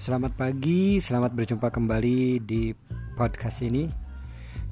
[0.00, 2.72] Selamat pagi, selamat berjumpa kembali di
[3.20, 3.84] podcast ini.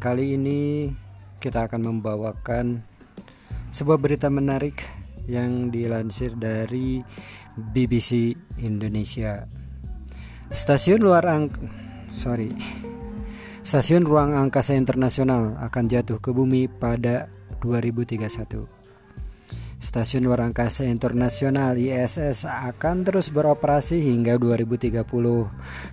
[0.01, 0.89] Kali ini
[1.37, 2.81] kita akan membawakan
[3.69, 4.81] sebuah berita menarik
[5.29, 7.05] yang dilansir dari
[7.61, 8.33] BBC
[8.65, 9.45] Indonesia.
[10.49, 11.53] Stasiun luar ang
[12.09, 12.49] sorry.
[13.61, 17.29] Stasiun ruang angkasa internasional akan jatuh ke bumi pada
[17.61, 18.78] 2031.
[19.79, 25.07] Stasiun Luar Angkasa Internasional ISS akan terus beroperasi hingga 2030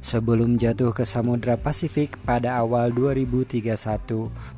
[0.01, 3.77] sebelum jatuh ke Samudra Pasifik pada awal 2031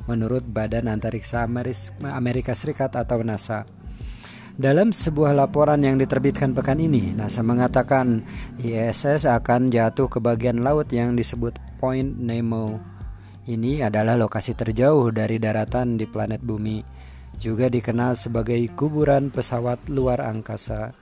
[0.08, 3.68] menurut Badan Antariksa Amerika Serikat atau NASA.
[4.56, 8.24] Dalam sebuah laporan yang diterbitkan pekan ini, NASA mengatakan
[8.64, 12.80] ISS akan jatuh ke bagian laut yang disebut Point Nemo.
[13.44, 20.24] Ini adalah lokasi terjauh dari daratan di planet Bumi juga dikenal sebagai kuburan pesawat luar
[20.24, 20.96] angkasa.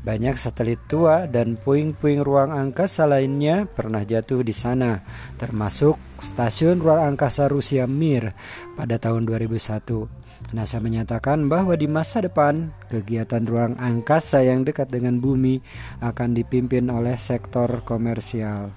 [0.00, 5.04] Banyak satelit tua dan puing-puing ruang angkasa lainnya pernah jatuh di sana,
[5.36, 8.32] termasuk stasiun ruang angkasa Rusia Mir
[8.80, 10.20] pada tahun 2001.
[10.56, 15.60] NASA menyatakan bahwa di masa depan, kegiatan ruang angkasa yang dekat dengan bumi
[16.00, 18.72] akan dipimpin oleh sektor komersial.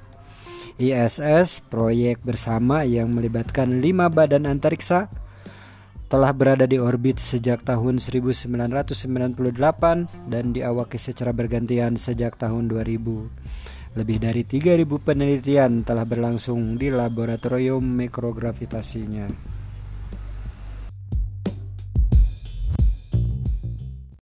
[0.75, 5.07] ISS, proyek bersama yang melibatkan lima badan antariksa,
[6.13, 8.85] telah berada di orbit sejak tahun 1998
[10.29, 13.97] dan diawaki secara bergantian sejak tahun 2000.
[13.97, 19.52] Lebih dari 3000 penelitian telah berlangsung di laboratorium mikrogravitasinya.